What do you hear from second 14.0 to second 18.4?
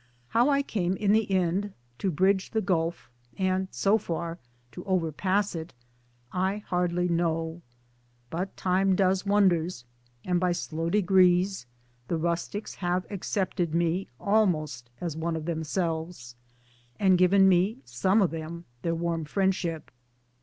almost as one of themselves and given me, some of